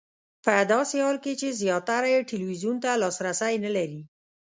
[0.45, 4.01] په داسې حال کې چې زیاتره یې ټلویزیون ته لاسرسی نه لري.